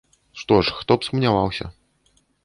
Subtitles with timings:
[0.43, 1.65] Што ж, хто б сумняваўся.